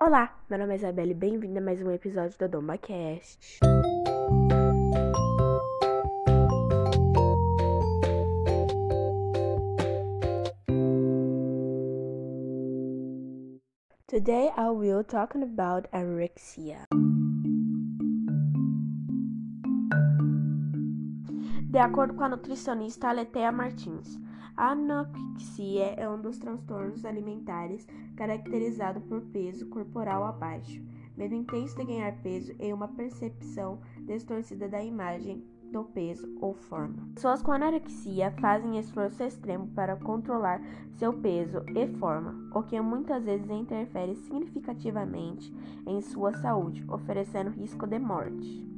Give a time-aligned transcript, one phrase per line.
[0.00, 3.58] Olá, meu nome é Isabelle e bem-vinda a mais um episódio do DombaCast.
[14.06, 16.86] Today I will talk about anorexia.
[21.68, 24.16] De acordo com a nutricionista Aletea Martins,
[24.58, 27.86] a anorexia é um dos transtornos alimentares
[28.16, 30.82] caracterizado por peso corporal abaixo,
[31.16, 37.08] medo intenso de ganhar peso e uma percepção distorcida da imagem do peso ou forma.
[37.14, 40.60] Pessoas com anorexia fazem esforço extremo para controlar
[40.96, 45.54] seu peso e forma, o que muitas vezes interfere significativamente
[45.86, 48.77] em sua saúde, oferecendo risco de morte.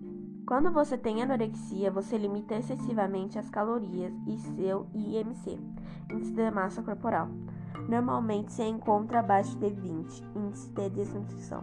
[0.51, 5.57] Quando você tem anorexia, você limita excessivamente as calorias e seu IMC,
[6.11, 7.29] índice de massa corporal.
[7.89, 11.63] Normalmente se encontra abaixo de 20, índice de desnutrição.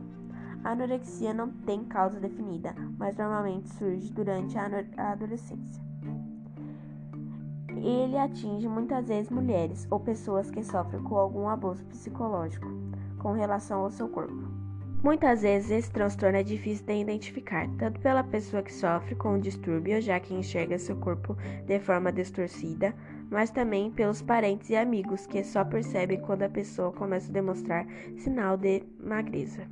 [0.63, 5.83] A anorexia não tem causa definida, mas normalmente surge durante a adolescência.
[7.67, 12.69] Ele atinge muitas vezes mulheres ou pessoas que sofrem com algum abuso psicológico
[13.19, 14.66] com relação ao seu corpo.
[15.03, 19.39] Muitas vezes esse transtorno é difícil de identificar, tanto pela pessoa que sofre com o
[19.39, 22.95] distúrbio, já que enxerga seu corpo de forma distorcida,
[23.29, 27.85] mas também pelos parentes e amigos que só percebem quando a pessoa começa a demonstrar
[28.17, 29.67] sinal de magreza.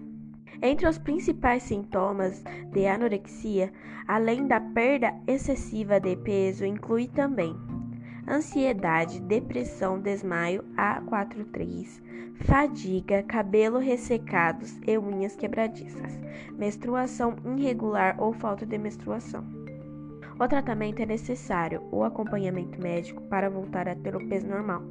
[0.62, 3.73] Entre os principais sintomas de anorexia,
[4.08, 7.56] além da perda excessiva de peso, inclui também
[8.28, 12.02] ansiedade, depressão, desmaio, A43,
[12.42, 16.20] fadiga, cabelo ressecados e unhas quebradiças,
[16.58, 19.45] menstruação irregular ou falta de menstruação.
[20.40, 24.84] O tratamento é necessário, o acompanhamento médico para voltar a ter o peso normal,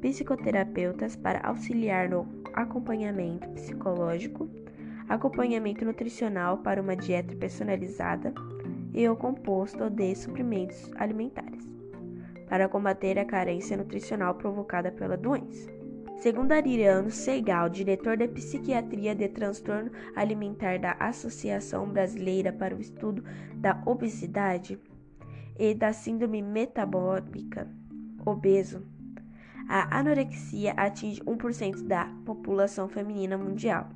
[0.00, 4.48] psicoterapeutas para auxiliar no acompanhamento psicológico,
[5.08, 8.32] acompanhamento nutricional para uma dieta personalizada.
[8.94, 11.77] E o composto de suprimentos alimentares
[12.48, 15.70] para combater a carência nutricional provocada pela doença.
[16.16, 23.22] Segundo Ariano Segal, diretor de psiquiatria de transtorno alimentar da Associação Brasileira para o Estudo
[23.54, 24.80] da Obesidade
[25.58, 27.68] e da Síndrome Metabólica
[28.26, 28.84] Obeso,
[29.68, 33.88] a anorexia atinge 1% da população feminina mundial.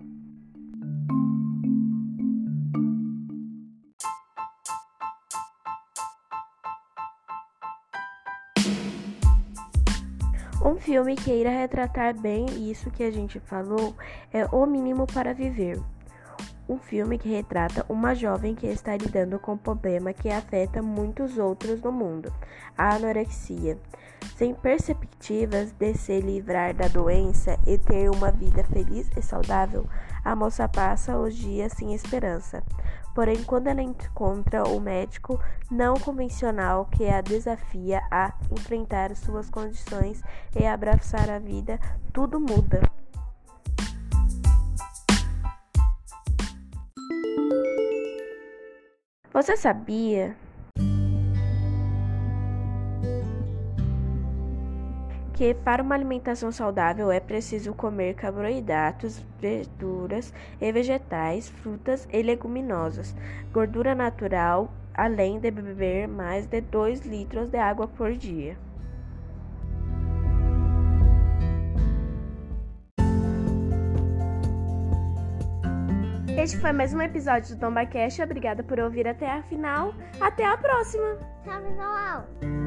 [10.83, 13.95] Filme que irá retratar bem isso que a gente falou
[14.33, 15.81] é O Mínimo para Viver.
[16.69, 21.37] Um filme que retrata uma jovem que está lidando com um problema que afeta muitos
[21.37, 22.33] outros no mundo,
[22.79, 23.77] a anorexia.
[24.37, 29.87] Sem perspectivas de se livrar da doença e ter uma vida feliz e saudável,
[30.25, 32.63] a moça passa os dias sem esperança.
[33.15, 35.39] Porém, quando ela encontra o médico
[35.71, 40.23] não convencional que a desafia a enfrentar suas condições
[40.59, 41.79] e abraçar a vida,
[42.13, 42.81] tudo muda.
[49.33, 50.37] Você sabia
[55.33, 63.17] que para uma alimentação saudável é preciso comer carboidratos, verduras e vegetais, frutas e leguminosas,
[63.51, 68.59] gordura natural, além de beber mais de 2 litros de água por dia.
[76.43, 78.19] Este foi mais um episódio do Tomba Cash.
[78.19, 79.95] Obrigada por ouvir até a final.
[80.21, 81.17] Até a próxima.
[81.45, 82.62] Tchau, pessoal.